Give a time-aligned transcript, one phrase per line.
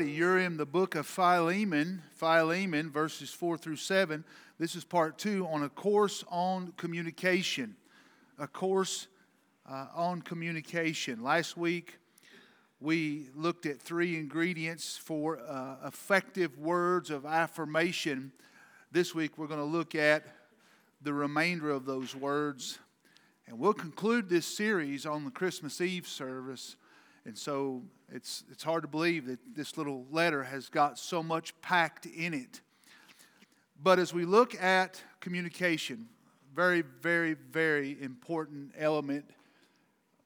[0.00, 4.24] you're in the book of Philemon, Philemon, verses 4 through 7.
[4.58, 7.76] This is part two on a course on communication.
[8.38, 9.08] A course
[9.70, 11.22] uh, on communication.
[11.22, 11.98] Last week,
[12.80, 18.32] we looked at three ingredients for uh, effective words of affirmation.
[18.92, 20.24] This week, we're going to look at
[21.02, 22.78] the remainder of those words.
[23.46, 26.76] And we'll conclude this series on the Christmas Eve service.
[27.24, 27.82] And so
[28.12, 32.34] it's, it's hard to believe that this little letter has got so much packed in
[32.34, 32.60] it.
[33.80, 36.08] But as we look at communication,
[36.54, 39.24] very, very, very important element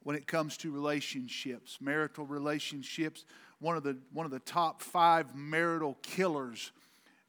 [0.03, 3.25] when it comes to relationships, marital relationships.
[3.59, 6.71] One of the, one of the top five marital killers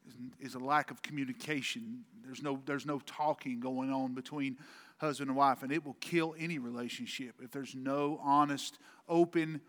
[0.06, 2.04] is, is a lack of communication.
[2.24, 4.58] There's no, there's no talking going on between
[4.98, 9.60] husband and wife, and it will kill any relationship if there's no honest, open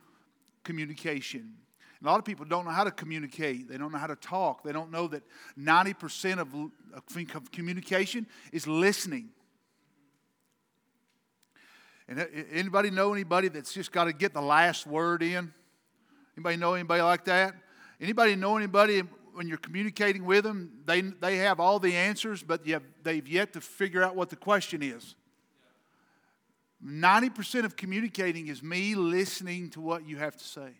[0.63, 1.53] communication.
[2.01, 3.67] A lot of people don't know how to communicate.
[3.67, 4.63] They don't know how to talk.
[4.63, 5.23] They don't know that
[5.59, 6.47] 90% of,
[6.93, 9.29] of communication is listening.
[12.07, 15.53] And uh, anybody know anybody that's just got to get the last word in?
[16.37, 17.53] Anybody know anybody like that?
[17.99, 22.65] Anybody know anybody when you're communicating with them, they, they have all the answers, but
[22.67, 25.15] have, they've yet to figure out what the question is?
[26.85, 30.71] 90% of communicating is me listening to what you have to say.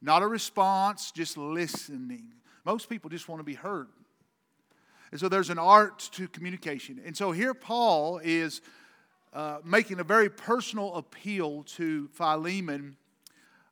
[0.00, 2.32] Not a response, just listening.
[2.64, 3.88] Most people just want to be heard.
[5.10, 7.00] And so there's an art to communication.
[7.04, 8.62] And so here Paul is
[9.32, 12.96] uh, making a very personal appeal to Philemon.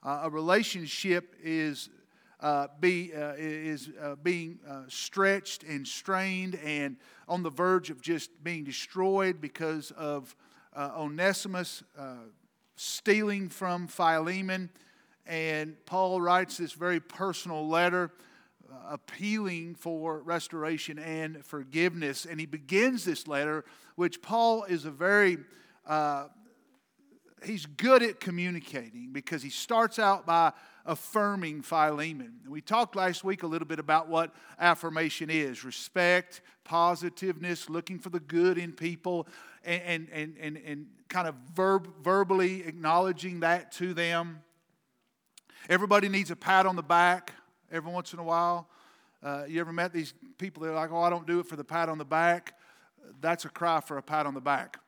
[0.03, 1.89] Uh, a relationship is,
[2.41, 6.97] uh, be, uh, is uh, being uh, stretched and strained and
[7.29, 10.37] on the verge of just being destroyed because of
[10.75, 12.15] uh, Onesimus uh,
[12.77, 14.71] stealing from Philemon.
[15.27, 18.11] And Paul writes this very personal letter
[18.71, 22.25] uh, appealing for restoration and forgiveness.
[22.25, 23.65] And he begins this letter,
[23.97, 25.39] which Paul is a very
[25.87, 26.29] uh,
[27.45, 30.53] he's good at communicating because he starts out by
[30.85, 32.35] affirming Philemon.
[32.49, 38.11] We talked last week a little bit about what affirmation is respect, positiveness, looking for
[38.11, 39.27] the good in people,
[39.65, 44.43] and, and, and, and kind of verb, verbally acknowledging that to them.
[45.69, 47.33] Everybody needs a pat on the back
[47.71, 48.69] every once in a while.
[49.23, 51.57] Uh, you ever met these people that are like, oh, I don't do it for
[51.57, 52.55] the pat on the back?
[53.21, 54.79] That's a cry for a pat on the back.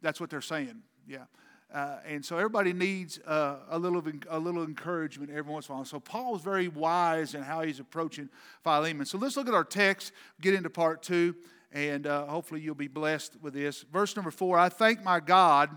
[0.00, 0.82] That's what they're saying.
[1.06, 1.24] Yeah.
[1.72, 5.76] Uh, and so everybody needs uh, a, little, a little encouragement every once in a
[5.76, 5.84] while.
[5.84, 8.28] So Paul is very wise in how he's approaching
[8.64, 9.06] Philemon.
[9.06, 11.36] So let's look at our text, get into part two,
[11.72, 13.82] and uh, hopefully you'll be blessed with this.
[13.82, 15.70] Verse number four I thank my God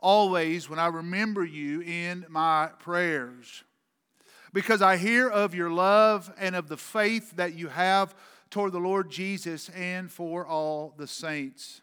[0.00, 3.64] always when I remember you in my prayers,
[4.52, 8.14] because I hear of your love and of the faith that you have
[8.50, 11.80] toward the Lord Jesus and for all the saints.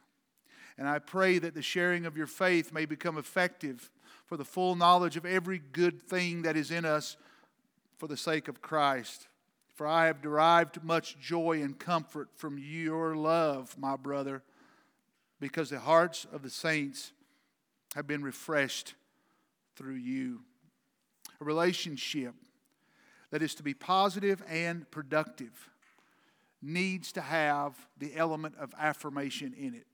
[0.78, 3.92] And I pray that the sharing of your faith may become effective
[4.26, 7.18] for the full knowledge of every good thing that is in us
[7.98, 9.28] for the sake of Christ.
[9.74, 14.44] For I have derived much joy and comfort from your love, my brother,
[15.40, 17.12] because the hearts of the saints
[17.96, 18.96] have been refreshed
[19.76, 20.42] through you.
[21.42, 22.36] A relationship
[23.32, 25.70] that is to be positive and productive
[26.62, 29.88] needs to have the element of affirmation in it.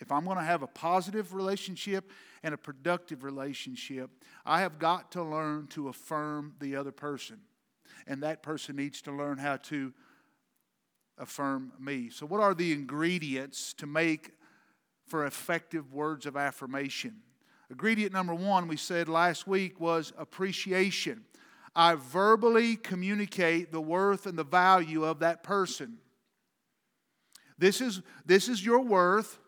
[0.00, 2.10] If I'm going to have a positive relationship
[2.42, 4.10] and a productive relationship,
[4.44, 7.40] I have got to learn to affirm the other person.
[8.06, 9.92] And that person needs to learn how to
[11.18, 12.10] affirm me.
[12.10, 14.32] So, what are the ingredients to make
[15.06, 17.16] for effective words of affirmation?
[17.70, 21.24] Ingredient number one, we said last week, was appreciation.
[21.74, 25.98] I verbally communicate the worth and the value of that person.
[27.58, 29.38] This is, this is your worth.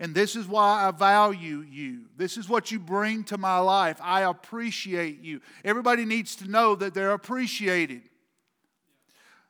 [0.00, 2.06] And this is why I value you.
[2.16, 3.98] This is what you bring to my life.
[4.02, 5.40] I appreciate you.
[5.64, 8.02] Everybody needs to know that they're appreciated.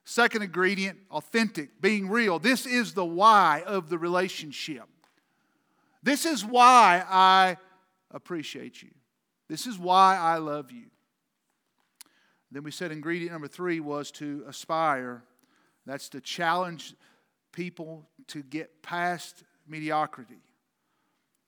[0.04, 2.38] Second ingredient, authentic, being real.
[2.38, 4.84] This is the why of the relationship.
[6.02, 7.56] This is why I
[8.10, 8.90] appreciate you.
[9.48, 10.86] This is why I love you.
[12.50, 15.24] Then we said ingredient number three was to aspire.
[15.86, 16.94] That's to challenge
[17.52, 20.42] people to get past mediocrity,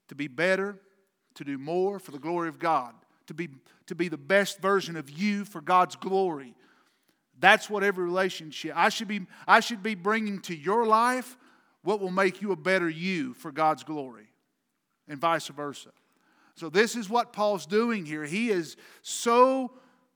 [0.08, 0.78] to be better,
[1.34, 2.94] to do more for the glory of God,
[3.26, 3.48] to be,
[3.86, 6.54] to be the best version of you for God's glory.
[7.38, 11.36] That's what every relationship, I should, be, I should be bringing to your life
[11.82, 14.28] what will make you a better you for God's glory,
[15.06, 15.90] and vice versa.
[16.56, 18.24] So, this is what Paul's doing here.
[18.24, 19.72] He is so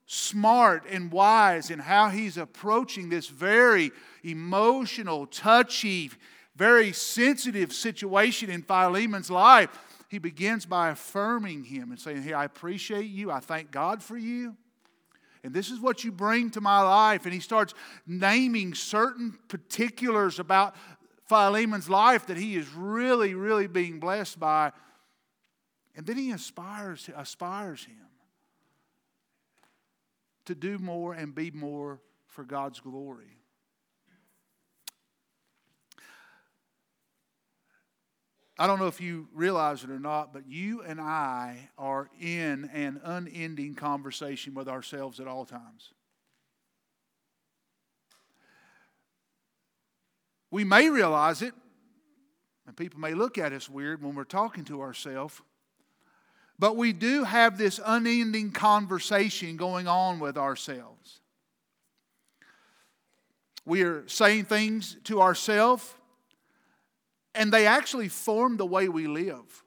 [0.07, 3.93] smart and wise in how he's approaching this very
[4.25, 6.11] emotional, touchy,
[6.57, 9.71] very sensitive situation in Philemon's life,
[10.09, 13.31] he begins by affirming him and saying, Hey, I appreciate you.
[13.31, 14.57] I thank God for you.
[15.43, 17.25] And this is what you bring to my life.
[17.25, 17.73] And he starts
[18.07, 20.75] naming certain particulars about
[21.29, 24.73] Philemon's life that he is really, really being blessed by.
[25.97, 27.97] And then he aspires, aspires him
[30.47, 33.40] to do more and be more for God's glory.
[38.61, 42.69] I don't know if you realize it or not, but you and I are in
[42.75, 45.95] an unending conversation with ourselves at all times.
[50.51, 51.55] We may realize it,
[52.67, 55.41] and people may look at us weird when we're talking to ourselves,
[56.59, 61.21] but we do have this unending conversation going on with ourselves.
[63.65, 65.95] We are saying things to ourselves
[67.35, 69.65] and they actually form the way we live.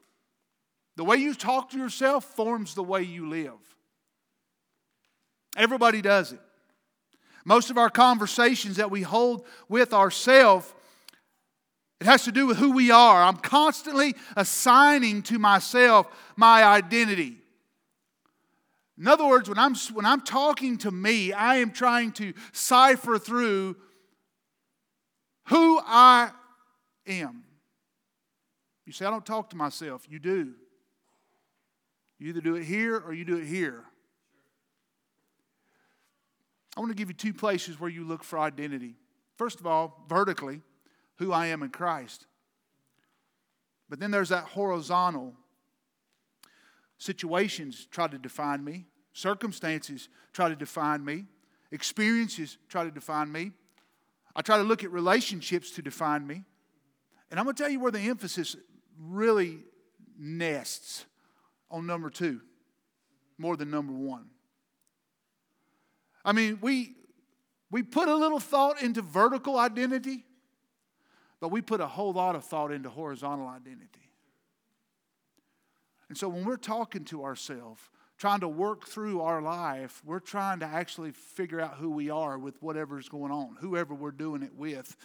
[0.96, 3.52] The way you talk to yourself forms the way you live.
[5.56, 6.40] Everybody does it.
[7.44, 10.72] Most of our conversations that we hold with ourselves,
[12.00, 13.22] it has to do with who we are.
[13.22, 16.06] I'm constantly assigning to myself
[16.36, 17.38] my identity.
[18.98, 23.18] In other words, when I'm, when I'm talking to me, I am trying to cipher
[23.18, 23.76] through
[25.48, 26.30] who I
[27.06, 27.44] am.
[28.86, 30.06] You say, I don't talk to myself.
[30.08, 30.54] You do.
[32.18, 33.84] You either do it here or you do it here.
[36.76, 38.96] I want to give you two places where you look for identity.
[39.36, 40.60] First of all, vertically,
[41.16, 42.26] who I am in Christ.
[43.88, 45.34] But then there's that horizontal.
[46.98, 51.26] Situations try to define me, circumstances try to define me,
[51.70, 53.52] experiences try to define me.
[54.36, 56.42] I try to look at relationships to define me.
[57.30, 58.56] And I'm going to tell you where the emphasis
[58.98, 59.60] really
[60.18, 61.04] nests
[61.70, 62.40] on number two
[63.38, 64.26] more than number one.
[66.24, 66.94] I mean, we,
[67.70, 70.24] we put a little thought into vertical identity,
[71.40, 74.08] but we put a whole lot of thought into horizontal identity.
[76.08, 77.80] And so when we're talking to ourselves,
[78.16, 82.38] trying to work through our life, we're trying to actually figure out who we are
[82.38, 84.96] with whatever's going on, whoever we're doing it with,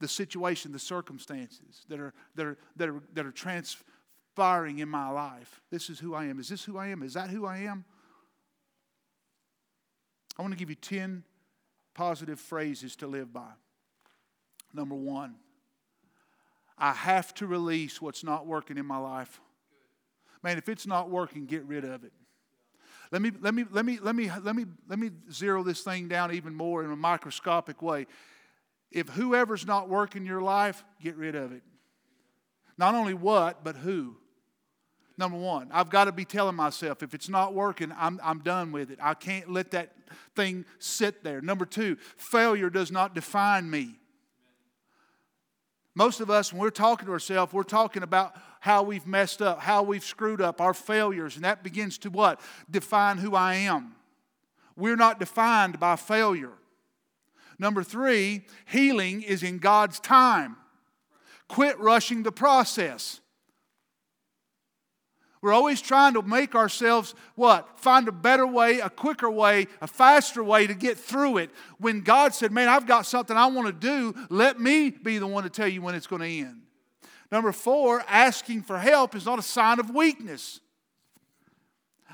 [0.00, 5.10] the situation, the circumstances that are, that are, that are, that are transpiring in my
[5.10, 5.60] life.
[5.70, 6.40] This is who I am.
[6.40, 7.02] Is this who I am?
[7.02, 7.84] Is that who I am?
[10.38, 11.22] I want to give you 10
[11.94, 13.50] positive phrases to live by.
[14.72, 15.34] Number one,
[16.78, 19.40] I have to release what's not working in my life.
[20.42, 22.12] Man, if it's not working, get rid of it.
[23.12, 26.08] Let me, let me, let me, let me, let me, let me zero this thing
[26.08, 28.06] down even more in a microscopic way
[28.90, 31.62] if whoever's not working your life, get rid of it.
[32.76, 34.16] Not only what, but who.
[35.18, 38.72] Number one, I've got to be telling myself if it's not working, I'm, I'm done
[38.72, 38.98] with it.
[39.02, 39.92] I can't let that
[40.34, 41.42] thing sit there.
[41.42, 43.96] Number two, failure does not define me.
[45.94, 49.60] Most of us, when we're talking to ourselves, we're talking about how we've messed up,
[49.60, 52.40] how we've screwed up, our failures, and that begins to what?
[52.70, 53.96] Define who I am.
[54.76, 56.52] We're not defined by failure.
[57.60, 60.56] Number three, healing is in God's time.
[61.46, 63.20] Quit rushing the process.
[65.42, 67.78] We're always trying to make ourselves what?
[67.78, 71.50] Find a better way, a quicker way, a faster way to get through it.
[71.78, 75.26] When God said, Man, I've got something I want to do, let me be the
[75.26, 76.62] one to tell you when it's going to end.
[77.30, 80.60] Number four, asking for help is not a sign of weakness.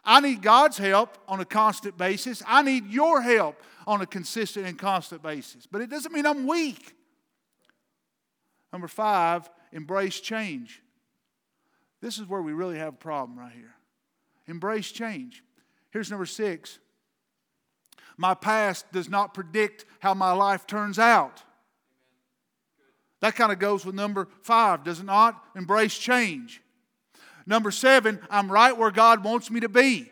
[0.05, 2.43] I need God's help on a constant basis.
[2.47, 5.67] I need your help on a consistent and constant basis.
[5.67, 6.95] But it doesn't mean I'm weak.
[8.73, 10.83] Number five, embrace change.
[12.01, 13.75] This is where we really have a problem right here.
[14.47, 15.43] Embrace change.
[15.91, 16.79] Here's number six
[18.19, 21.43] my past does not predict how my life turns out.
[23.21, 25.43] That kind of goes with number five, does it not?
[25.55, 26.63] Embrace change.
[27.47, 30.11] Number seven, I'm right where God wants me to be.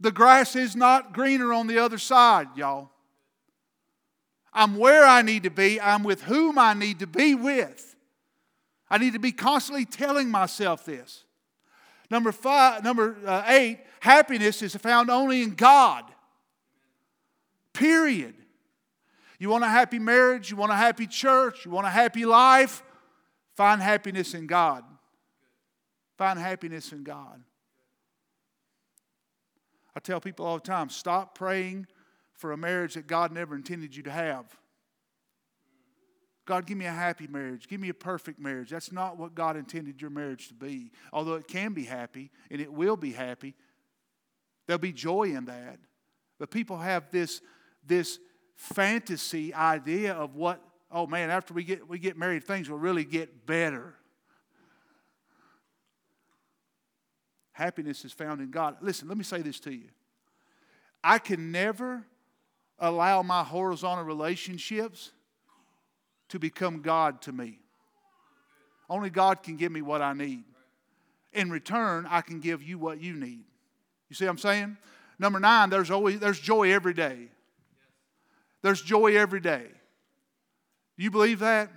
[0.00, 2.90] The grass is not greener on the other side, y'all.
[4.52, 7.96] I'm where I need to be, I'm with whom I need to be with.
[8.90, 11.24] I need to be constantly telling myself this.
[12.10, 16.04] Number five, number uh, eight, happiness is found only in God.
[17.74, 18.34] Period.
[19.38, 22.82] You want a happy marriage, you want a happy church, you want a happy life,
[23.54, 24.84] find happiness in God.
[26.16, 27.40] Find happiness in God.
[29.98, 31.88] I tell people all the time stop praying
[32.32, 34.44] for a marriage that God never intended you to have.
[36.46, 37.66] God, give me a happy marriage.
[37.66, 38.70] Give me a perfect marriage.
[38.70, 40.92] That's not what God intended your marriage to be.
[41.12, 43.56] Although it can be happy and it will be happy,
[44.68, 45.80] there'll be joy in that.
[46.38, 47.40] But people have this,
[47.84, 48.20] this
[48.54, 50.62] fantasy idea of what,
[50.92, 53.94] oh man, after we get, we get married, things will really get better.
[57.58, 58.76] Happiness is found in God.
[58.80, 59.88] Listen, let me say this to you.
[61.02, 62.04] I can never
[62.78, 65.10] allow my horizontal relationships
[66.28, 67.58] to become God to me.
[68.88, 70.44] Only God can give me what I need.
[71.32, 73.42] In return, I can give you what you need.
[74.08, 74.76] You see what I'm saying?
[75.18, 77.26] Number nine, there's always there's joy every day.
[78.62, 79.66] There's joy every day.
[80.96, 81.72] Do you believe that?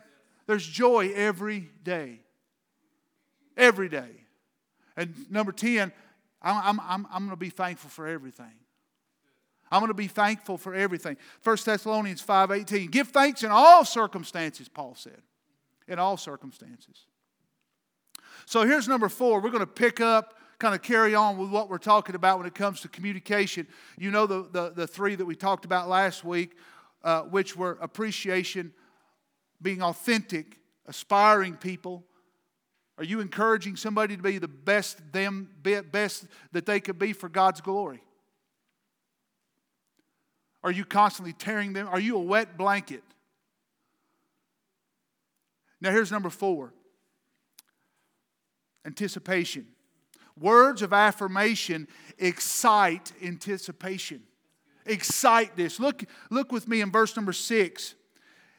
[0.46, 2.20] There's joy every day.
[3.58, 4.21] Every day.
[4.98, 5.92] And number 10,
[6.42, 8.54] I'm, I'm, I'm going to be thankful for everything.
[9.72, 11.18] I'm going to be thankful for everything.
[11.44, 12.92] 1 Thessalonians 5:18.
[12.92, 15.22] Give thanks in all circumstances, Paul said.
[15.88, 17.06] In all circumstances.
[18.46, 19.40] So here's number 4.
[19.40, 22.46] We're going to pick up kind of carry on with what we're talking about when
[22.46, 23.66] it comes to communication.
[23.98, 26.56] You know the, the, the three that we talked about last week,
[27.04, 28.72] uh, which were appreciation,
[29.60, 32.04] being authentic, aspiring people.
[33.02, 35.50] Are you encouraging somebody to be the best them
[35.92, 38.04] best that they could be for God's glory?
[40.64, 41.88] Are you constantly tearing them?
[41.88, 43.02] Are you a wet blanket?
[45.82, 46.72] Now here's number 4.
[48.86, 49.66] Anticipation.
[50.40, 51.88] Words of affirmation
[52.20, 54.22] excite anticipation.
[54.86, 55.80] Excite this.
[55.80, 57.96] Look, look with me in verse number six.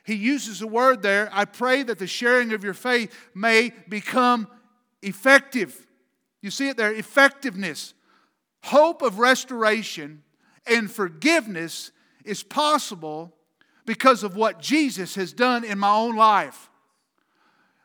[0.05, 1.29] He uses a word there.
[1.33, 4.49] I pray that the sharing of your faith may become
[5.03, 5.87] effective.
[6.41, 7.95] You see it there effectiveness.
[8.65, 10.23] Hope of restoration
[10.67, 11.93] and forgiveness
[12.25, 13.35] is possible
[13.85, 16.71] because of what Jesus has done in my own life.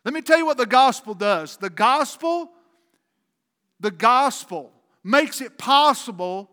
[0.05, 1.57] Let me tell you what the gospel does.
[1.57, 2.51] The gospel
[3.79, 4.71] the gospel
[5.03, 6.49] makes it possible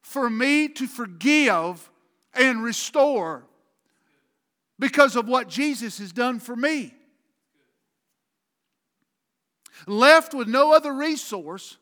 [0.00, 1.90] for me to forgive
[2.32, 3.44] and restore
[4.84, 6.92] because of what Jesus has done for me.
[9.86, 11.78] Left with no other resource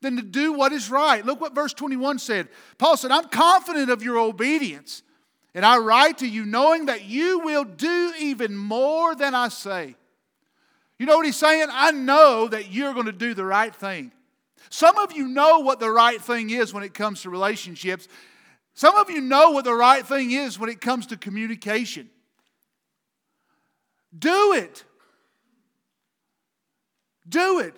[0.00, 1.24] than to do what is right.
[1.24, 2.48] Look what verse 21 said.
[2.76, 5.04] Paul said, I'm confident of your obedience,
[5.54, 9.94] and I write to you knowing that you will do even more than I say.
[10.98, 11.68] You know what he's saying?
[11.70, 14.10] I know that you're going to do the right thing.
[14.70, 18.08] Some of you know what the right thing is when it comes to relationships.
[18.74, 22.08] Some of you know what the right thing is when it comes to communication.
[24.16, 24.84] Do it.
[27.28, 27.74] Do it.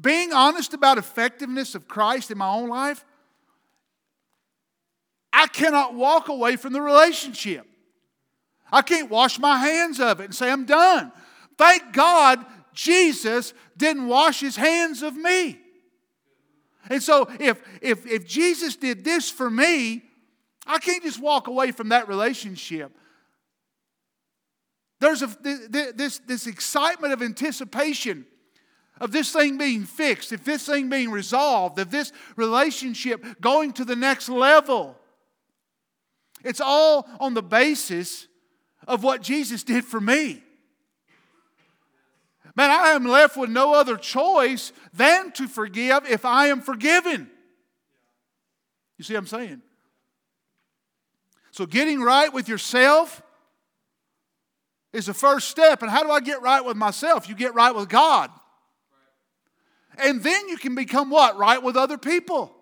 [0.00, 3.04] Being honest about effectiveness of Christ in my own life,
[5.32, 7.66] I cannot walk away from the relationship.
[8.72, 11.12] I can't wash my hands of it and say, I'm done.
[11.56, 15.60] Thank God Jesus didn't wash his hands of me.
[16.90, 20.02] And so if, if, if Jesus did this for me,
[20.66, 22.96] I can't just walk away from that relationship.
[25.00, 25.26] There's a,
[25.94, 28.26] this, this excitement of anticipation
[29.00, 33.84] of this thing being fixed, if this thing being resolved, of this relationship going to
[33.84, 34.96] the next level.
[36.44, 38.28] It's all on the basis
[38.86, 40.43] of what Jesus did for me.
[42.56, 47.28] Man, I am left with no other choice than to forgive if I am forgiven.
[48.96, 49.62] You see what I'm saying?
[51.50, 53.22] So, getting right with yourself
[54.92, 55.82] is the first step.
[55.82, 57.28] And how do I get right with myself?
[57.28, 58.30] You get right with God.
[59.98, 61.36] And then you can become what?
[61.36, 62.54] Right with other people.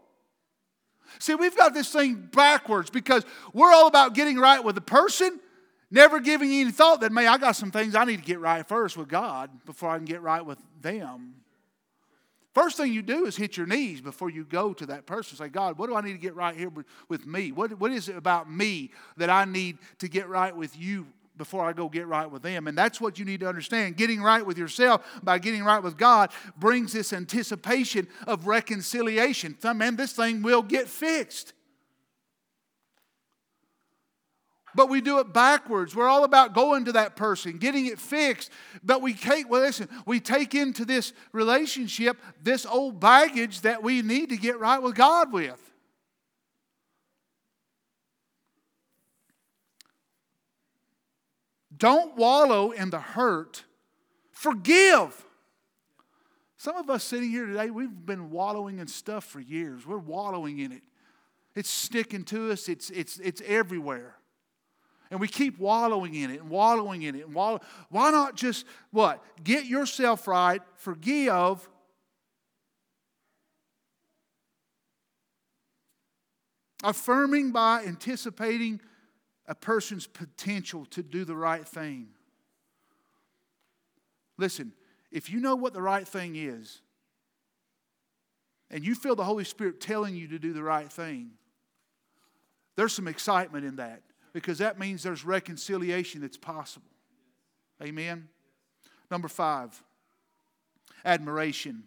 [1.18, 5.38] See, we've got this thing backwards because we're all about getting right with the person
[5.92, 8.66] Never giving any thought that, man, I got some things I need to get right
[8.66, 11.34] first with God before I can get right with them.
[12.54, 15.36] First thing you do is hit your knees before you go to that person.
[15.36, 17.52] Say, God, what do I need to get right here with, with me?
[17.52, 21.06] What, what is it about me that I need to get right with you
[21.36, 22.68] before I go get right with them?
[22.68, 23.98] And that's what you need to understand.
[23.98, 29.58] Getting right with yourself by getting right with God brings this anticipation of reconciliation.
[29.62, 31.52] Man, this thing will get fixed.
[34.74, 35.94] But we do it backwards.
[35.94, 38.50] We're all about going to that person, getting it fixed.
[38.82, 44.02] But we take, well, listen, we take into this relationship this old baggage that we
[44.02, 45.60] need to get right with God with.
[51.76, 53.64] Don't wallow in the hurt.
[54.30, 55.24] Forgive.
[56.56, 59.84] Some of us sitting here today, we've been wallowing in stuff for years.
[59.84, 60.82] We're wallowing in it.
[61.54, 64.16] It's sticking to us, it's, it's, it's everywhere.
[65.12, 67.60] And we keep wallowing in it and wallowing in it and wallow.
[67.90, 69.22] Why not just what?
[69.44, 71.68] Get yourself right, forgive,
[76.82, 78.80] affirming by anticipating
[79.46, 82.08] a person's potential to do the right thing.
[84.38, 84.72] Listen,
[85.10, 86.80] if you know what the right thing is,
[88.70, 91.32] and you feel the Holy Spirit telling you to do the right thing,
[92.76, 94.00] there's some excitement in that
[94.32, 96.88] because that means there's reconciliation that's possible.
[97.82, 98.28] Amen?
[99.10, 99.82] Number five,
[101.04, 101.84] admiration.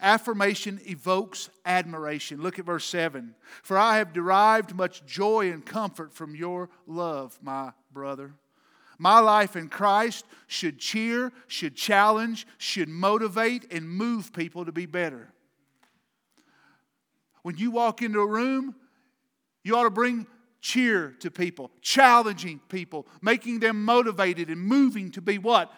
[0.00, 2.40] Affirmation evokes admiration.
[2.40, 3.34] Look at verse 7.
[3.62, 8.34] For I have derived much joy and comfort from your love, my brother.
[8.98, 14.86] My life in Christ should cheer, should challenge, should motivate, and move people to be
[14.86, 15.32] better.
[17.42, 18.74] When you walk into a room,
[19.64, 20.26] you ought to bring
[20.60, 25.72] cheer to people, challenging people, making them motivated and moving to be what?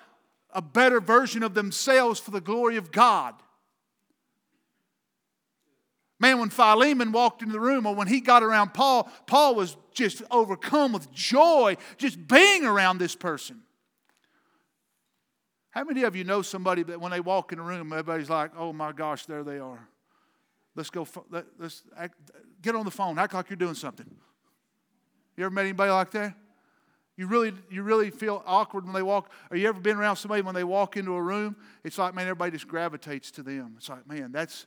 [0.53, 3.35] A better version of themselves for the glory of God.
[6.19, 9.77] Man, when Philemon walked into the room or when he got around Paul, Paul was
[9.95, 13.63] just overcome with joy just being around this person.
[15.71, 18.51] How many of you know somebody that when they walk in the room, everybody's like,
[18.57, 19.89] oh my gosh, there they are.
[20.77, 22.17] Let's go, let, us act,
[22.61, 24.07] get on the phone, act like you're doing something.
[25.41, 26.35] You ever met anybody like that?
[27.17, 29.33] You really, you really feel awkward when they walk.
[29.51, 31.57] Or you ever been around somebody when they walk into a room?
[31.83, 33.73] It's like, man, everybody just gravitates to them.
[33.79, 34.67] It's like, man, that's,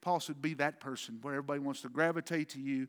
[0.00, 2.88] Paul said, be that person where everybody wants to gravitate to you.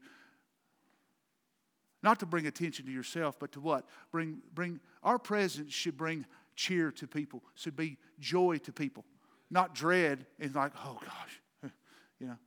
[2.01, 3.85] Not to bring attention to yourself, but to what?
[4.12, 9.05] Bring, bring our presence should bring cheer to people, should be joy to people,
[9.51, 11.71] not dread and like, oh gosh,
[12.19, 12.38] you know.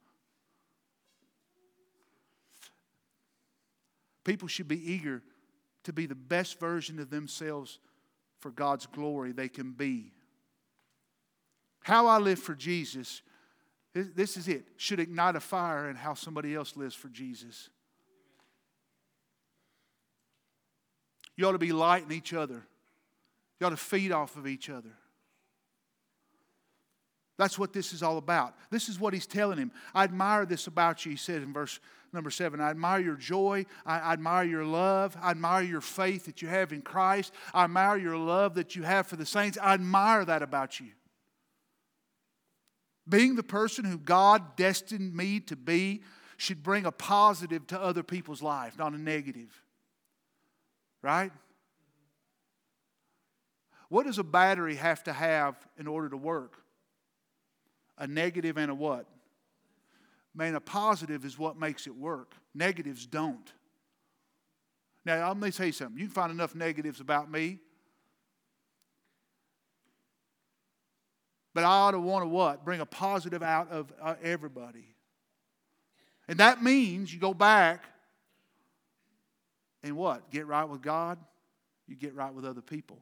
[4.29, 5.23] People should be eager
[5.85, 7.79] to be the best version of themselves
[8.41, 10.13] for God's glory they can be.
[11.81, 13.23] How I live for Jesus
[13.95, 14.65] this is it.
[14.77, 17.71] Should ignite a fire in how somebody else lives for Jesus.
[21.37, 22.63] You ought to be lighting each other.
[23.59, 24.93] You ought to feed off of each other.
[27.39, 28.55] That's what this is all about.
[28.71, 29.73] This is what he's telling him.
[29.95, 31.81] I admire this about you, he said in verse
[32.13, 32.61] number seven.
[32.61, 33.67] I admire your joy.
[33.85, 35.17] I admire your love.
[35.21, 37.33] I admire your faith that you have in Christ.
[37.53, 39.59] I admire your love that you have for the saints.
[39.61, 40.89] I admire that about you.
[43.09, 46.03] Being the person who God destined me to be
[46.37, 49.63] should bring a positive to other people's life, not a negative.
[51.03, 51.33] Right?
[53.89, 56.63] What does a battery have to have in order to work?
[57.97, 59.07] A negative and a what?
[60.39, 62.33] Man, a positive is what makes it work.
[62.55, 63.53] Negatives don't.
[65.05, 65.99] Now, let me tell you something.
[65.99, 67.59] You can find enough negatives about me
[71.59, 72.65] But I ought to want to what?
[72.65, 74.95] Bring a positive out of uh, everybody.
[76.29, 77.85] And that means you go back
[79.83, 80.31] and what?
[80.31, 81.19] Get right with God,
[81.89, 82.99] you get right with other people.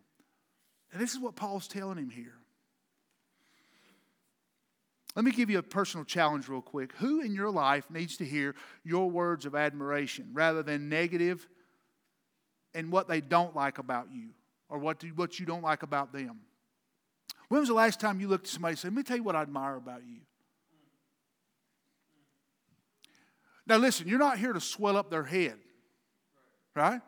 [0.90, 2.32] And this is what Paul's telling him here.
[5.16, 6.92] Let me give you a personal challenge, real quick.
[6.98, 11.48] Who in your life needs to hear your words of admiration rather than negative
[12.74, 14.28] and what they don't like about you
[14.68, 16.40] or what, do, what you don't like about them?
[17.48, 19.22] When was the last time you looked at somebody and said, Let me tell you
[19.22, 20.18] what I admire about you?
[23.66, 25.56] Now, listen, you're not here to swell up their head,
[26.74, 27.00] right?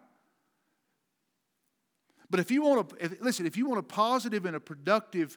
[2.31, 5.37] But if you want to, if, listen, if you want a positive and a productive,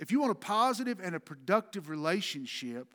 [0.00, 2.94] if you want a positive and a productive relationship,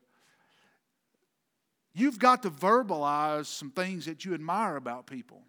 [1.93, 5.43] you've got to verbalize some things that you admire about people.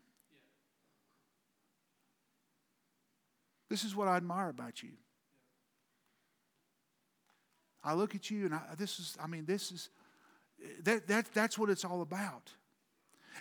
[3.71, 4.91] This is what I admire about you.
[7.83, 9.89] I look at you and I, this is, I mean, this is,
[10.83, 12.53] that, that, that's what it's all about.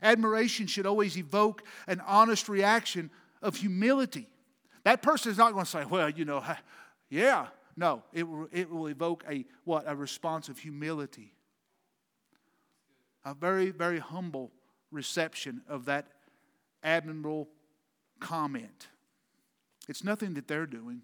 [0.02, 3.10] Admiration should always evoke an honest reaction
[3.42, 4.30] of humility.
[4.86, 6.42] That person is not going to say, well, you know,
[7.10, 7.48] yeah.
[7.78, 9.84] No, it will, it will evoke a what?
[9.88, 11.34] A response of humility.
[13.26, 14.52] A very, very humble
[14.92, 16.08] reception of that
[16.84, 17.50] admirable
[18.20, 18.88] comment.
[19.90, 21.02] It's nothing that they're doing,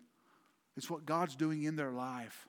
[0.77, 2.47] it's what God's doing in their life.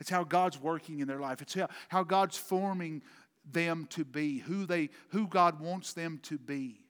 [0.00, 1.42] It's how God's working in their life.
[1.42, 3.02] It's how, how God's forming
[3.44, 6.80] them to be, who, they, who God wants them to be.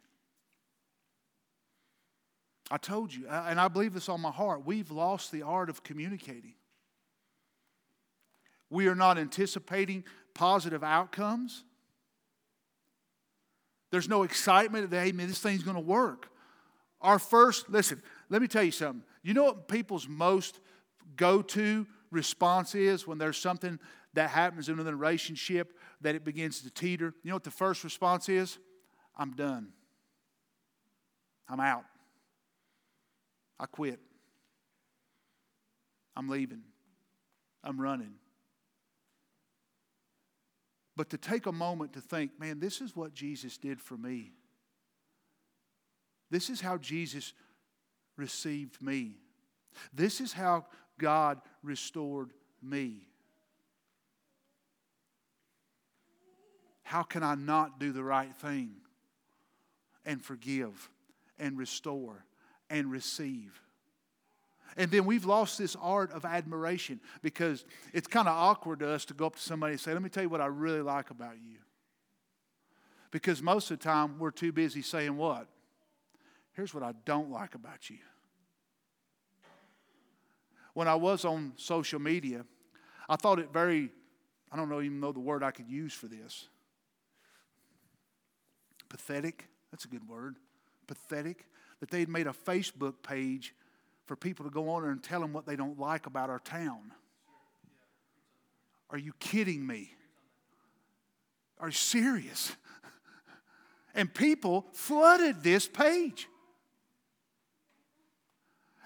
[2.71, 5.83] I told you, and I believe this on my heart, we've lost the art of
[5.83, 6.55] communicating.
[8.71, 10.05] we are not anticipating
[10.35, 11.65] positive outcomes.
[13.91, 16.31] There's no excitement that, hey, man, this thing's going to work.
[17.01, 19.03] Our first, listen, let me tell you something.
[19.23, 20.61] You know what people's most
[21.17, 23.79] go to response is when there's something
[24.15, 27.15] that happens in a relationship that it begins to teeter?
[27.23, 28.59] You know what the first response is?
[29.17, 29.69] I'm done.
[31.49, 31.85] I'm out.
[33.59, 33.99] I quit.
[36.17, 36.63] I'm leaving.
[37.63, 38.15] I'm running.
[40.97, 44.33] But to take a moment to think, man, this is what Jesus did for me.
[46.31, 47.33] This is how Jesus
[48.17, 49.15] received me.
[49.93, 50.67] This is how
[50.99, 53.07] God restored me.
[56.83, 58.73] How can I not do the right thing
[60.05, 60.91] and forgive
[61.39, 62.25] and restore
[62.71, 63.61] and receive?
[64.77, 69.05] And then we've lost this art of admiration because it's kind of awkward to us
[69.07, 71.11] to go up to somebody and say, Let me tell you what I really like
[71.11, 71.59] about you.
[73.11, 75.49] Because most of the time we're too busy saying what?
[76.53, 77.99] Here's what I don't like about you.
[80.75, 82.45] When I was on social media,
[83.09, 83.91] I thought it very,
[84.53, 86.47] I don't know even know the word I could use for this.
[88.89, 89.49] Pathetic.
[89.71, 90.37] That's a good word.
[90.87, 91.47] Pathetic.
[91.81, 93.55] That they had made a Facebook page
[94.07, 96.41] for people to go on there and tell them what they don't like about our
[96.41, 96.93] town.
[98.91, 99.93] Are you kidding me?
[101.61, 102.55] Are you serious?
[103.95, 106.29] And people flooded this page.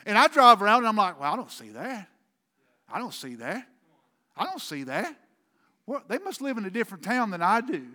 [0.07, 2.09] And I drive around and I'm like, well, I don't see that.
[2.90, 3.66] I don't see that.
[4.37, 5.14] I don't see that.
[5.87, 7.87] Well, they must live in a different town than I do.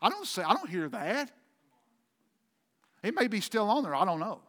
[0.00, 1.30] I don't see, I don't hear that.
[3.06, 4.40] It may be still on there, I don't know.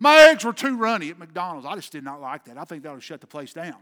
[0.00, 1.66] My eggs were too runny at McDonald's.
[1.66, 2.56] I just did not like that.
[2.56, 3.76] I think that would shut the place down.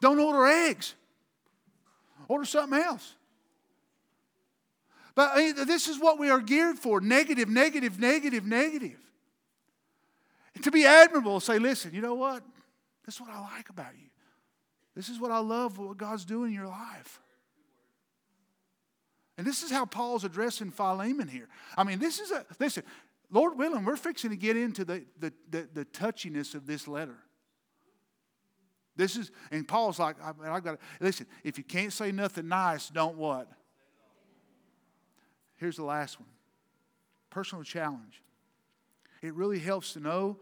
[0.00, 0.94] Don't order eggs.
[2.26, 3.14] Order something else.
[5.14, 8.98] But I mean, this is what we are geared for negative, negative, negative, negative.
[10.56, 12.42] And to be admirable, say, listen, you know what?
[13.04, 14.08] This is what I like about you.
[14.96, 17.20] This is what I love, what God's doing in your life.
[19.38, 21.48] And this is how Paul's addressing Philemon here.
[21.76, 22.84] I mean, this is a, listen,
[23.30, 27.16] Lord willing, we're fixing to get into the, the, the, the touchiness of this letter.
[28.96, 32.48] This is, and Paul's like, I, I got to, listen, if you can't say nothing
[32.48, 33.48] nice, don't what?
[35.56, 36.28] Here's the last one
[37.28, 38.22] personal challenge.
[39.20, 40.38] It really helps to know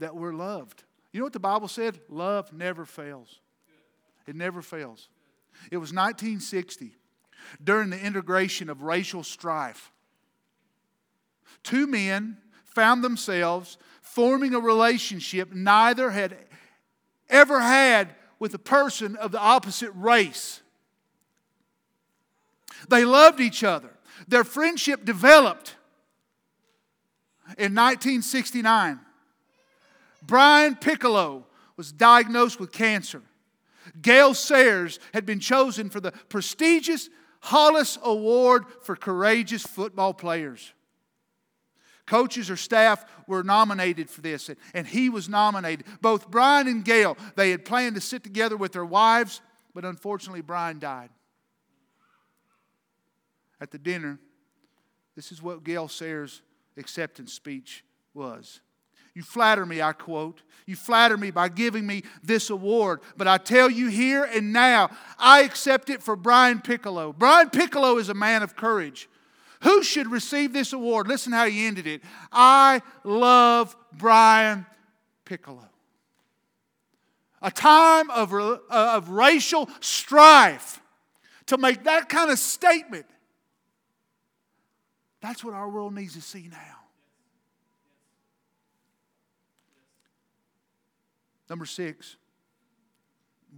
[0.00, 0.82] that we're loved.
[1.12, 2.00] You know what the Bible said?
[2.08, 3.38] Love never fails.
[4.26, 5.08] It never fails.
[5.70, 6.96] It was 1960
[7.62, 9.92] during the integration of racial strife.
[11.62, 16.36] Two men found themselves forming a relationship neither had
[17.28, 20.60] ever had with a person of the opposite race.
[22.88, 23.90] They loved each other.
[24.26, 25.76] Their friendship developed
[27.58, 29.00] in 1969.
[30.22, 33.22] Brian Piccolo was diagnosed with cancer.
[34.00, 37.08] Gale Sayers had been chosen for the prestigious
[37.42, 40.72] Halas Award for Courageous Football Players.
[42.06, 45.86] Coaches or staff were nominated for this, and he was nominated.
[46.00, 49.40] Both Brian and Gale, they had planned to sit together with their wives,
[49.74, 51.10] but unfortunately, Brian died.
[53.60, 54.18] At the dinner,
[55.14, 56.42] this is what Gale Sayers'
[56.76, 58.60] acceptance speech was.
[59.14, 60.42] You flatter me, I quote.
[60.66, 63.00] You flatter me by giving me this award.
[63.16, 67.12] But I tell you here and now, I accept it for Brian Piccolo.
[67.12, 69.08] Brian Piccolo is a man of courage.
[69.62, 71.08] Who should receive this award?
[71.08, 72.02] Listen how he ended it.
[72.32, 74.66] I love Brian
[75.24, 75.68] Piccolo.
[77.42, 80.80] A time of, uh, of racial strife.
[81.46, 83.04] To make that kind of statement,
[85.20, 86.81] that's what our world needs to see now.
[91.52, 92.16] Number six,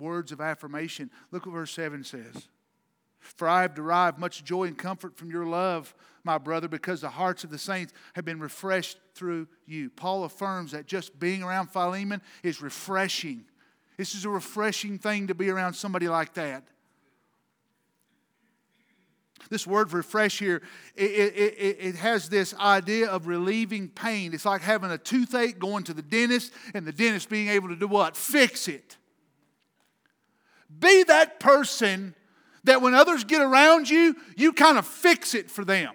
[0.00, 1.12] words of affirmation.
[1.30, 2.48] Look what verse 7 says.
[3.20, 7.09] For I have derived much joy and comfort from your love, my brother, because the
[7.09, 9.90] hearts of the saints have been refreshed through you.
[9.90, 13.44] Paul affirms that just being around Philemon is refreshing.
[13.96, 16.64] This is a refreshing thing to be around somebody like that.
[19.50, 20.62] This word refresh here,
[20.96, 24.32] it, it, it, has this idea of relieving pain.
[24.32, 27.76] It's like having a toothache, going to the dentist, and the dentist being able to
[27.76, 28.16] do what?
[28.16, 28.96] Fix it.
[30.78, 32.14] Be that person
[32.64, 35.94] that when others get around you, you kind of fix it for them.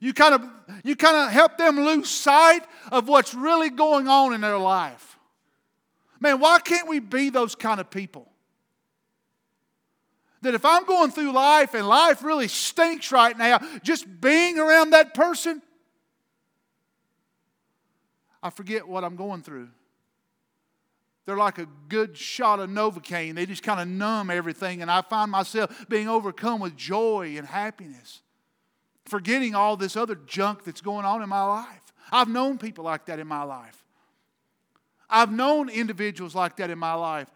[0.00, 0.44] You kind of
[0.82, 5.18] you kind of help them lose sight of what's really going on in their life.
[6.20, 8.30] Man, why can't we be those kind of people?
[10.44, 14.90] That if I'm going through life and life really stinks right now, just being around
[14.90, 15.62] that person,
[18.42, 19.70] I forget what I'm going through.
[21.24, 23.34] They're like a good shot of Novocaine.
[23.34, 27.46] They just kind of numb everything, and I find myself being overcome with joy and
[27.46, 28.20] happiness,
[29.06, 31.94] forgetting all this other junk that's going on in my life.
[32.12, 33.82] I've known people like that in my life.
[35.08, 37.30] I've known individuals like that in my life.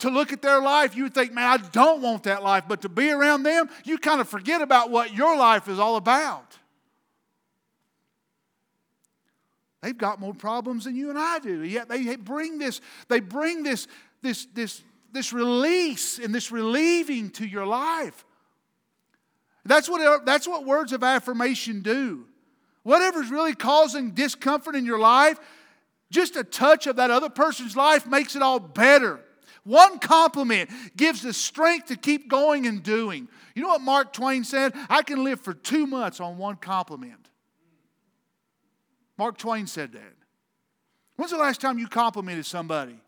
[0.00, 2.64] To look at their life, you would think, man, I don't want that life.
[2.68, 5.96] But to be around them, you kind of forget about what your life is all
[5.96, 6.58] about.
[9.82, 11.62] They've got more problems than you and I do.
[11.62, 13.86] Yet they bring this, they bring this,
[14.20, 14.82] this, this,
[15.12, 18.24] this release and this relieving to your life.
[19.64, 22.26] That's what, that's what words of affirmation do.
[22.82, 25.38] Whatever's really causing discomfort in your life,
[26.10, 29.20] just a touch of that other person's life makes it all better.
[29.64, 33.28] One compliment gives the strength to keep going and doing.
[33.54, 34.74] You know what Mark Twain said?
[34.88, 37.28] I can live for two months on one compliment.
[39.18, 40.14] Mark Twain said that.
[41.16, 43.00] When's the last time you complimented somebody?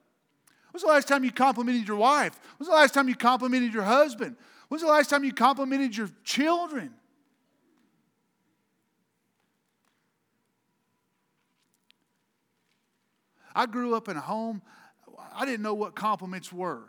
[0.73, 2.39] When's the last time you complimented your wife?
[2.57, 4.37] When's the last time you complimented your husband?
[4.69, 6.95] When's the last time you complimented your children?
[13.55, 14.63] I grew up in a home,
[15.39, 16.83] I didn't know what compliments were.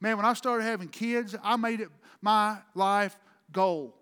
[0.00, 1.88] Man, when I started having kids, I made it
[2.20, 3.16] my life
[3.52, 3.94] goal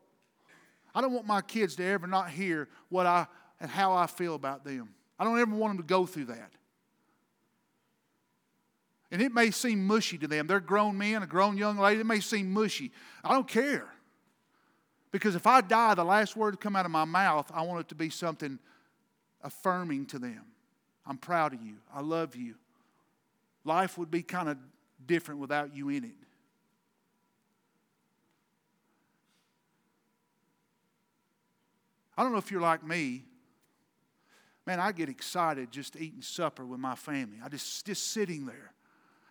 [0.94, 3.26] I don't want my kids to ever not hear what I
[3.60, 4.90] and how I feel about them.
[5.18, 6.50] I don't ever want them to go through that.
[9.10, 10.46] And it may seem mushy to them.
[10.46, 12.00] They're grown men, a grown young lady.
[12.00, 12.90] It may seem mushy.
[13.22, 13.86] I don't care.
[15.10, 17.80] Because if I die, the last word to come out of my mouth, I want
[17.80, 18.58] it to be something
[19.42, 20.44] affirming to them.
[21.06, 21.76] I'm proud of you.
[21.92, 22.54] I love you.
[23.64, 24.58] Life would be kind of
[25.06, 26.10] different without you in it.
[32.16, 33.24] I don't know if you're like me.
[34.66, 37.38] Man, I get excited just eating supper with my family.
[37.44, 38.72] I just just sitting there,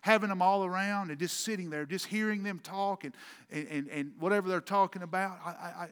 [0.02, 3.14] having them all around and just sitting there, just hearing them talk and
[3.50, 5.38] and, and whatever they're talking about.
[5.44, 5.88] I, I,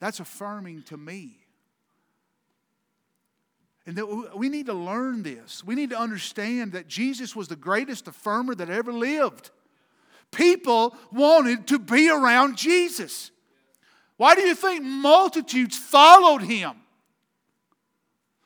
[0.00, 1.36] that's affirming to me.
[3.90, 5.64] And that we need to learn this.
[5.64, 9.50] We need to understand that Jesus was the greatest affirmer that ever lived.
[10.30, 13.32] People wanted to be around Jesus.
[14.16, 16.74] Why do you think multitudes followed him?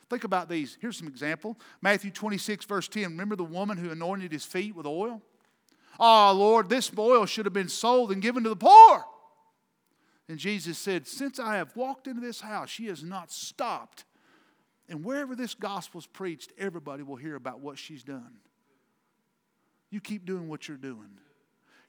[0.09, 0.79] Think about these.
[0.81, 1.59] Here's some example.
[1.83, 3.03] Matthew 26, verse 10.
[3.03, 5.21] Remember the woman who anointed his feet with oil?
[6.01, 9.05] Oh, Lord, this oil should have been sold and given to the poor.
[10.27, 14.07] And Jesus said, Since I have walked into this house, she has not stopped.
[14.89, 18.35] And wherever this gospel is preached, everybody will hear about what she's done.
[19.91, 21.19] You keep doing what you're doing.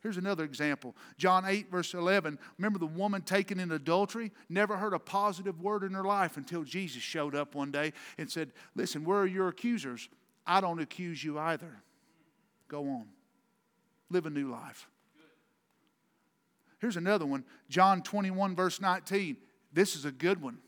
[0.02, 2.38] Here's another example John 8, verse 11.
[2.60, 4.32] Remember the woman taken in adultery?
[4.50, 8.32] Never heard a positive word in her life until Jesus showed up one day and
[8.32, 10.08] said, Listen, where are your accusers?
[10.46, 11.82] I don't accuse you either.
[12.68, 13.08] Go on,
[14.12, 14.88] live a new life.
[16.80, 19.38] Here's another one John 21, verse 19.
[19.74, 20.60] This is a good one.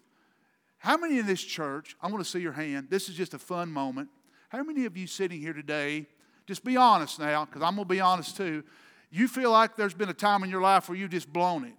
[0.79, 2.87] How many in this church, I want to see your hand.
[2.89, 4.09] This is just a fun moment.
[4.49, 6.05] How many of you sitting here today,
[6.45, 8.63] just be honest now, because I'm going to be honest too.
[9.09, 11.73] You feel like there's been a time in your life where you've just blown it.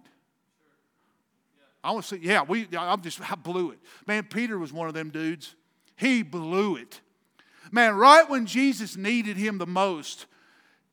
[1.83, 3.79] I want to say, yeah, we, I'm just, I blew it.
[4.05, 5.55] Man, Peter was one of them dudes.
[5.95, 6.99] He blew it.
[7.71, 10.25] Man, right when Jesus needed him the most,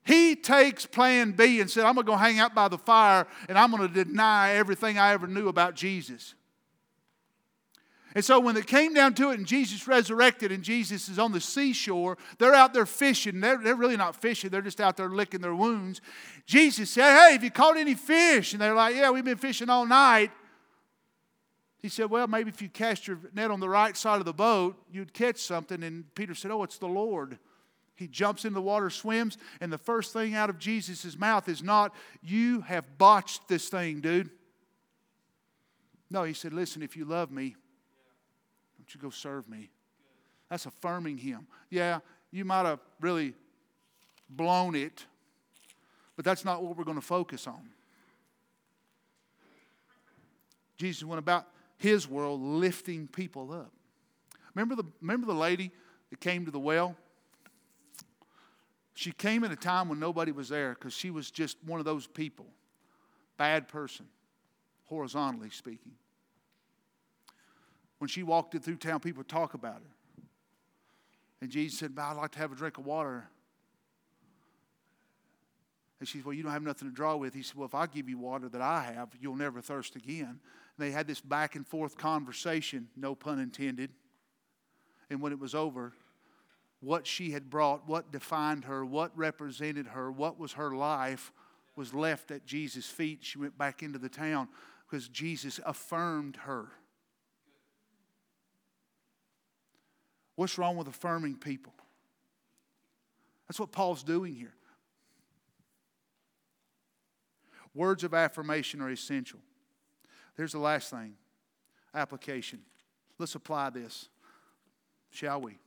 [0.05, 3.27] he takes plan B and said, I'm going to go hang out by the fire
[3.49, 6.35] and I'm going to deny everything I ever knew about Jesus.
[8.17, 11.33] And so when it came down to it and Jesus resurrected and Jesus is on
[11.33, 13.43] the seashore, they're out there fishing.
[13.43, 16.01] They're, they're really not fishing, they're just out there licking their wounds.
[16.47, 18.55] Jesus said, Hey, have you caught any fish?
[18.55, 20.31] And they're like, Yeah, we've been fishing all night.
[21.79, 24.33] He said, Well, maybe if you cast your net on the right side of the
[24.33, 25.83] boat, you'd catch something.
[25.83, 27.39] And Peter said, Oh, it's the Lord.
[27.97, 31.63] He jumps into the water, swims, and the first thing out of Jesus' mouth is
[31.63, 34.31] not, You have botched this thing, dude.
[36.11, 37.57] No, he said, Listen, if you love me,
[38.87, 39.71] don't you go serve me?
[40.49, 41.49] That's affirming him.
[41.71, 43.35] Yeah, you might have really
[44.31, 45.05] blown it,
[46.15, 47.69] but that's not what we're going to focus on.
[50.77, 51.47] Jesus went about
[51.79, 53.73] his world lifting people up.
[54.55, 55.73] Remember the, remember the lady
[56.11, 56.95] that came to the well?
[58.95, 61.85] She came at a time when nobody was there because she was just one of
[61.85, 62.47] those people,
[63.37, 64.07] bad person.
[64.85, 65.93] horizontally speaking.
[67.99, 70.25] When she walked it through town, people talk about her.
[71.41, 73.29] And Jesus said, I'd like to have a drink of water.
[75.99, 77.35] And she said, Well, you don't have nothing to draw with.
[77.35, 80.29] He said, Well, if I give you water that I have, you'll never thirst again.
[80.29, 80.39] And
[80.79, 83.91] they had this back and forth conversation, no pun intended.
[85.09, 85.93] And when it was over,
[86.81, 91.33] what she had brought, what defined her, what represented her, what was her life,
[91.77, 93.21] was left at Jesus' feet.
[93.23, 94.49] She went back into the town
[94.89, 96.69] because Jesus affirmed her.
[100.37, 101.73] What's wrong with affirming people?
[103.49, 104.53] That's what Paul's doing here.
[107.75, 109.41] Words of affirmation are essential.
[110.37, 111.15] Here's the last thing
[111.95, 112.61] application.
[113.19, 114.09] Let's apply this,
[115.11, 115.59] shall we?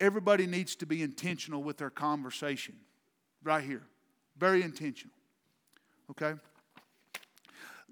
[0.00, 2.74] Everybody needs to be intentional with their conversation,
[3.44, 3.82] right here.
[4.36, 5.14] Very intentional.
[6.10, 6.34] Okay?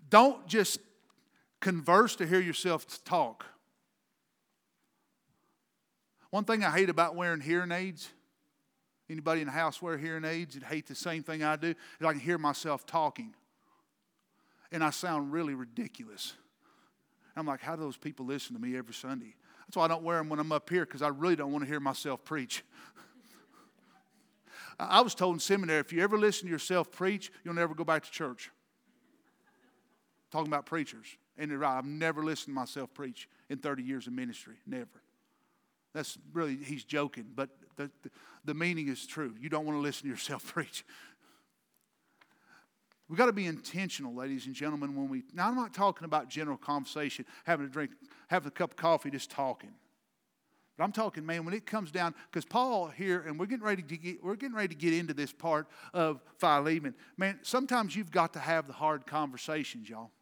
[0.09, 0.80] Don't just
[1.61, 3.46] converse to hear yourself talk.
[6.31, 8.11] One thing I hate about wearing hearing aids
[9.11, 11.70] Anybody in the house wear hearing aids and hate the same thing I do?
[11.70, 13.35] Is I can hear myself talking.
[14.70, 16.35] And I sound really ridiculous.
[17.37, 19.35] I'm like, how do those people listen to me every Sunday?
[19.66, 21.64] That's why I don't wear them when I'm up here because I really don't want
[21.64, 22.62] to hear myself preach.
[24.79, 27.83] I was told in seminary if you ever listen to yourself preach, you'll never go
[27.83, 28.51] back to church.
[30.31, 31.07] Talking about preachers.
[31.40, 34.57] And right, I've never listened to myself preach in 30 years of ministry.
[34.66, 34.87] Never.
[35.94, 38.11] That's really, he's joking, but the, the,
[38.44, 39.35] the meaning is true.
[39.40, 40.85] You don't want to listen to yourself preach.
[43.09, 45.24] We've got to be intentional, ladies and gentlemen, when we.
[45.35, 47.90] Now, I'm not talking about general conversation, having a drink,
[48.29, 49.70] having a cup of coffee, just talking.
[50.76, 53.83] But I'm talking, man, when it comes down, because Paul here, and we're getting ready
[53.83, 56.94] to get, we're getting ready to get into this part of Philemon.
[57.16, 60.12] Man, sometimes you've got to have the hard conversations, y'all.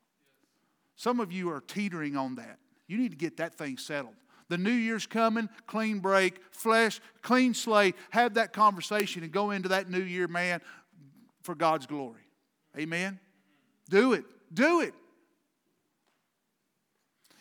[0.99, 2.59] Some of you are teetering on that.
[2.89, 4.15] You need to get that thing settled.
[4.49, 7.95] The new year's coming, clean break, flesh, clean slate.
[8.11, 10.61] Have that conversation and go into that new year, man,
[11.43, 12.23] for God's glory.
[12.77, 13.21] Amen?
[13.89, 14.25] Do it.
[14.53, 14.93] Do it.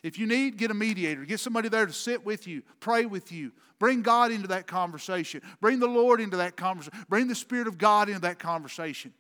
[0.04, 1.26] If you need, get a mediator.
[1.26, 3.52] Get somebody there to sit with you, pray with you.
[3.80, 5.42] Bring God into that conversation.
[5.62, 7.06] Bring the Lord into that conversation.
[7.10, 9.14] Bring the Spirit of God into that conversation.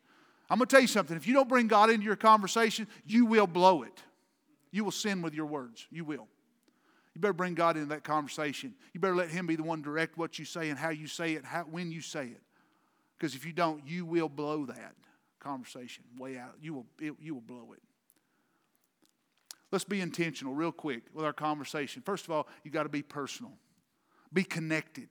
[0.49, 1.17] I'm going to tell you something.
[1.17, 4.03] If you don't bring God into your conversation, you will blow it.
[4.71, 5.87] You will sin with your words.
[5.89, 6.27] You will.
[7.13, 8.75] You better bring God into that conversation.
[8.93, 11.33] You better let Him be the one direct what you say and how you say
[11.33, 12.41] it, how, when you say it.
[13.17, 14.93] Because if you don't, you will blow that
[15.39, 16.55] conversation way out.
[16.61, 17.81] You will, it, you will blow it.
[19.71, 22.01] Let's be intentional, real quick, with our conversation.
[22.05, 23.53] First of all, you got to be personal,
[24.31, 25.09] be connected.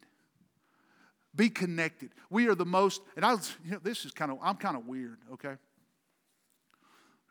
[1.34, 2.12] Be connected.
[2.30, 4.86] We are the most, and I, you know, this is kind of, I'm kind of
[4.86, 5.56] weird, okay?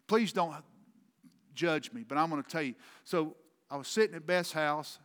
[0.06, 0.54] Please don't
[1.56, 2.76] judge me, but I'm going to tell you.
[3.04, 3.36] So
[3.70, 5.00] I was sitting at Beth's house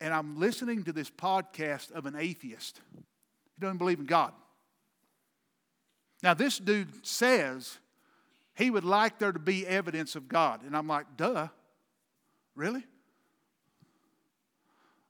[0.00, 2.80] and I'm listening to this podcast of an atheist.
[2.94, 4.32] He doesn't believe in God.
[6.22, 7.78] Now, this dude says
[8.54, 10.62] he would like there to be evidence of God.
[10.62, 11.48] And I'm like, duh,
[12.54, 12.84] really?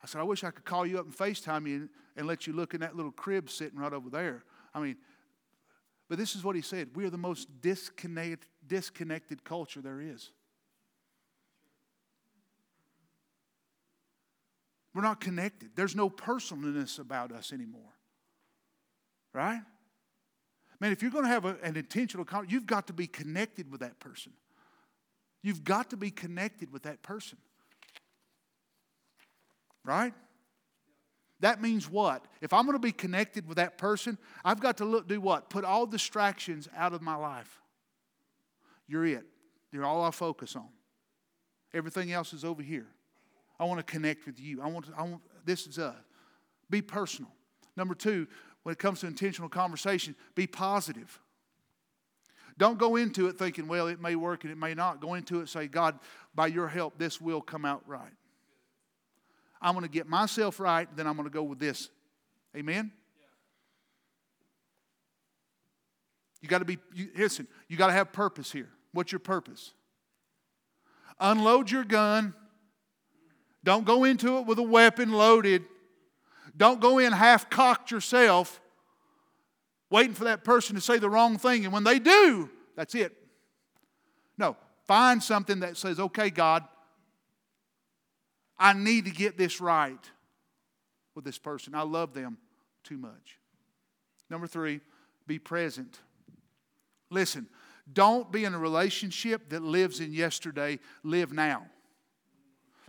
[0.03, 2.53] I said, I wish I could call you up and FaceTime you and let you
[2.53, 4.45] look in that little crib sitting right over there.
[4.75, 4.97] I mean,
[6.09, 6.91] but this is what he said.
[6.95, 10.31] We are the most disconnected, disconnected culture there is.
[14.97, 15.73] We're not connected.
[15.77, 17.93] There's no personalness about us anymore.
[19.35, 19.61] Right?
[20.81, 23.71] Man, if you're going to have a, an intentional conversation, you've got to be connected
[23.71, 24.33] with that person.
[25.43, 27.37] You've got to be connected with that person.
[29.85, 30.15] Right?
[31.41, 32.25] That means what?
[32.41, 35.51] If I'm going to be connected with that person, I've got to look, do what?
[35.51, 37.61] Put all distractions out of my life.
[38.89, 39.27] You're it.
[39.73, 40.69] You're all I focus on.
[41.75, 42.87] Everything else is over here.
[43.59, 44.61] I want to connect with you.
[44.63, 45.95] I want, to, I want this is a
[46.69, 47.31] be personal.
[47.77, 48.27] Number two,
[48.63, 51.21] when it comes to intentional conversation, be positive.
[52.59, 55.01] Don't go into it thinking, well, it may work and it may not.
[55.01, 55.99] Go into it say, God,
[56.35, 58.13] by your help, this will come out right.
[59.61, 61.91] I'm going to get myself right, then I'm going to go with this.
[62.57, 62.93] Amen?
[66.41, 68.69] You got to be, you, listen, you got to have purpose here.
[68.93, 69.73] What's your purpose?
[71.19, 72.35] Unload your gun
[73.67, 75.65] don't go into it with a weapon loaded.
[76.57, 78.61] Don't go in half cocked yourself,
[79.91, 81.65] waiting for that person to say the wrong thing.
[81.65, 83.13] And when they do, that's it.
[84.39, 84.57] No,
[84.87, 86.63] find something that says, okay, God,
[88.57, 89.99] I need to get this right
[91.17, 91.75] with this person.
[91.75, 92.39] I love them
[92.85, 93.41] too much.
[94.31, 94.81] Number three,
[95.27, 95.99] be present.
[97.11, 97.49] Listen,
[97.93, 101.67] don't be in a relationship that lives in yesterday, live now.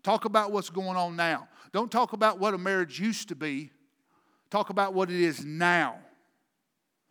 [0.07, 1.49] Talk about what's going on now.
[1.73, 3.71] Don't talk about what a marriage used to be.
[4.49, 5.97] Talk about what it is now.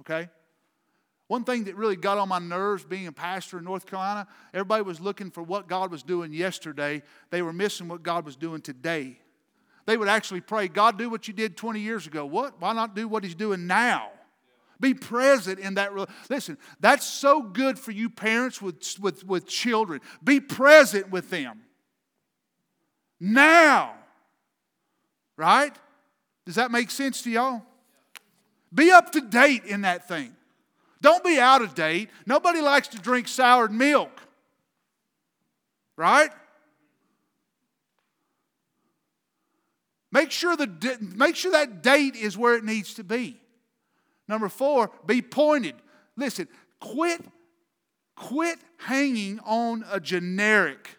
[0.01, 0.31] Okay?
[1.27, 4.83] One thing that really got on my nerves being a pastor in North Carolina, everybody
[4.83, 7.03] was looking for what God was doing yesterday.
[7.29, 9.21] They were missing what God was doing today.
[9.85, 12.25] They would actually pray, God, do what you did 20 years ago.
[12.25, 12.59] What?
[12.63, 14.09] Why not do what He's doing now?
[14.81, 15.91] Be present in that.
[16.31, 20.01] Listen, that's so good for you parents with, with, with children.
[20.25, 21.61] Be present with them.
[23.21, 23.95] Now.
[25.37, 25.75] Right?
[26.45, 27.63] Does that make sense to y'all?
[28.73, 30.35] Be up to date in that thing.
[31.03, 32.11] Don't be out of date.
[32.27, 34.23] Nobody likes to drink soured milk.
[35.97, 36.31] Right?
[40.13, 43.41] Make sure, the, make sure that date is where it needs to be.
[44.29, 45.75] Number four, be pointed.
[46.17, 46.49] Listen,
[46.81, 47.21] quit,
[48.15, 50.97] quit hanging on a generic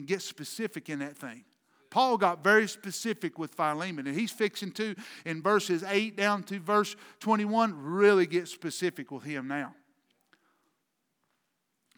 [0.00, 1.44] and get specific in that thing.
[1.90, 4.94] Paul got very specific with Philemon, and he's fixing to,
[5.26, 9.74] in verses 8 down to verse 21, really get specific with him now.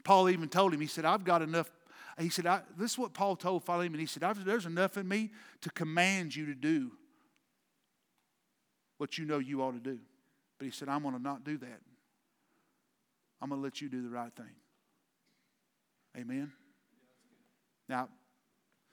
[0.03, 1.71] Paul even told him, he said, I've got enough.
[2.19, 2.47] He said,
[2.77, 4.01] This is what Paul told Philemon.
[4.01, 5.31] He said, There's enough in me
[5.61, 6.91] to command you to do
[8.99, 10.01] what you know you ought to do.
[10.59, 11.81] But he said, I'm going to not do that.
[13.41, 14.55] I'm going to let you do the right thing.
[16.19, 16.53] Amen?
[17.93, 18.09] Now,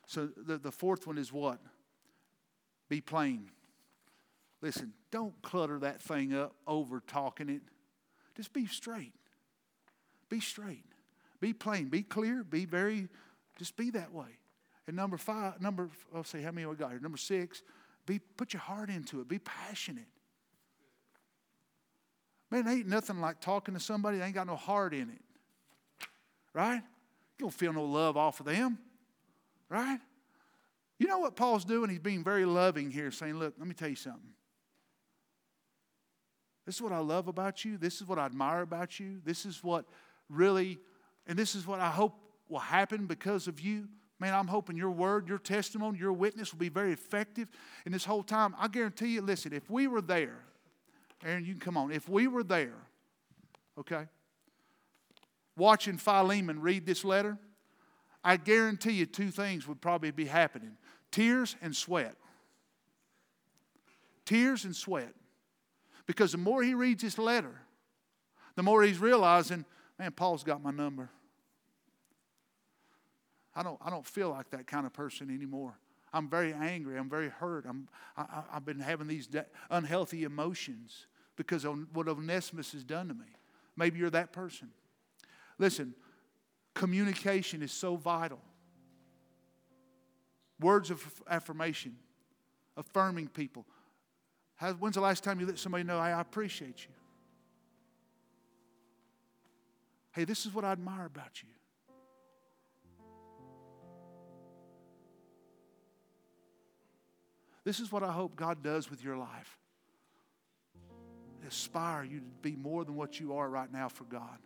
[0.07, 1.61] so the, the fourth one is what?
[2.89, 3.49] Be plain.
[4.61, 7.61] Listen, don't clutter that thing up over talking it.
[8.35, 9.13] Just be straight.
[10.27, 10.83] Be straight.
[11.39, 11.87] Be plain.
[11.87, 12.43] Be clear.
[12.43, 13.07] Be very,
[13.57, 14.37] just be that way.
[14.85, 16.99] And number five, number, I'll say how many we got here.
[16.99, 17.63] Number six,
[18.05, 19.29] be put your heart into it.
[19.29, 20.09] Be passionate.
[22.51, 25.21] Man, ain't nothing like talking to somebody that ain't got no heart in it.
[26.53, 26.81] Right?
[27.37, 28.77] You don't feel no love off of them.
[29.69, 29.99] Right?
[30.97, 31.89] You know what Paul's doing?
[31.89, 34.33] He's being very loving here, saying, Look, let me tell you something.
[36.65, 37.77] This is what I love about you.
[37.77, 39.21] This is what I admire about you.
[39.23, 39.85] This is what
[40.29, 40.77] really,
[41.25, 42.13] and this is what I hope
[42.47, 43.87] will happen because of you.
[44.19, 47.49] Man, I'm hoping your word, your testimony, your witness will be very effective
[47.85, 48.53] in this whole time.
[48.59, 50.39] I guarantee you, listen, if we were there,
[51.23, 51.91] Aaron, you can come on.
[51.91, 52.75] If we were there,
[53.77, 54.07] okay,
[55.55, 57.37] watching Philemon read this letter,
[58.23, 60.77] I guarantee you two things would probably be happening
[61.11, 62.15] tears and sweat.
[64.25, 65.13] Tears and sweat.
[66.05, 67.61] Because the more he reads this letter,
[68.55, 69.65] the more he's realizing,
[69.97, 71.09] man, Paul's got my number.
[73.55, 75.77] I don't, I don't feel like that kind of person anymore.
[76.13, 76.97] I'm very angry.
[76.97, 77.65] I'm very hurt.
[77.67, 79.27] I'm, I, have been having these
[79.69, 83.25] unhealthy emotions because of what Onesimus has done to me.
[83.77, 84.69] Maybe you're that person.
[85.57, 85.93] Listen,
[86.79, 88.39] Communication is so vital.
[90.61, 91.97] Words of affirmation,
[92.77, 93.65] affirming people.
[94.55, 96.93] How, when's the last time you let somebody know, hey, I appreciate you?
[100.13, 101.49] Hey, this is what I admire about you.
[107.65, 109.57] This is what I hope God does with your life.
[111.45, 114.39] Aspire you to be more than what you are right now for God.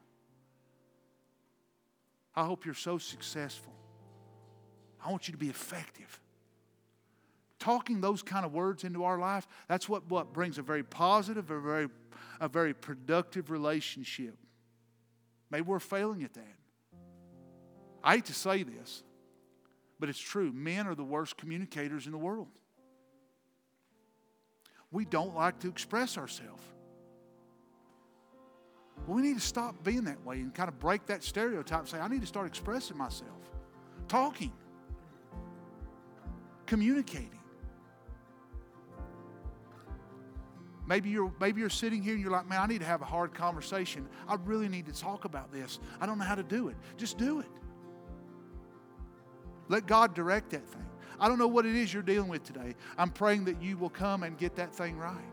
[2.35, 3.73] I hope you're so successful.
[5.03, 6.19] I want you to be effective.
[7.59, 11.51] Talking those kind of words into our life, that's what, what brings a very positive,
[11.51, 11.87] a very,
[12.39, 14.37] a very productive relationship.
[15.49, 16.55] Maybe we're failing at that.
[18.03, 19.03] I hate to say this,
[19.99, 20.51] but it's true.
[20.51, 22.49] Men are the worst communicators in the world.
[24.91, 26.63] We don't like to express ourselves.
[29.05, 31.89] Well, we need to stop being that way and kind of break that stereotype and
[31.89, 33.51] say, I need to start expressing myself,
[34.07, 34.53] talking,
[36.65, 37.39] communicating.
[40.85, 43.05] Maybe you're, maybe you're sitting here and you're like, man, I need to have a
[43.05, 44.07] hard conversation.
[44.27, 45.79] I really need to talk about this.
[46.01, 46.75] I don't know how to do it.
[46.97, 47.47] Just do it.
[49.69, 50.85] Let God direct that thing.
[51.19, 52.75] I don't know what it is you're dealing with today.
[52.97, 55.23] I'm praying that you will come and get that thing right.